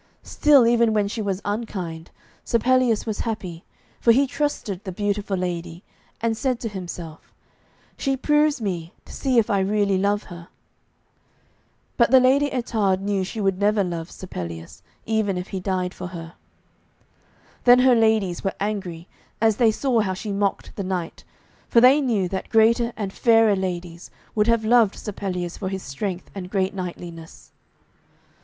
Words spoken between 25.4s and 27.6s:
for his strength and great knightliness.